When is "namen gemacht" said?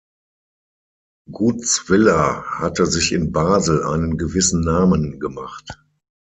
4.61-5.79